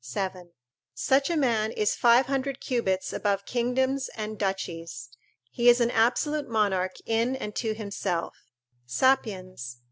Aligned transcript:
7,] 0.03 0.49
such 0.95 1.29
a 1.29 1.37
man 1.37 1.71
is 1.71 1.93
five 1.93 2.25
hundred 2.25 2.59
cubits 2.59 3.13
above 3.13 3.45
kingdoms 3.45 4.09
and 4.15 4.39
duchies; 4.39 5.09
he 5.51 5.69
is 5.69 5.79
an 5.79 5.91
absolute 5.91 6.49
monarch 6.49 6.93
in 7.05 7.35
and 7.35 7.55
to 7.57 7.75
himself: 7.75 8.33
"Sapiens 8.87 9.77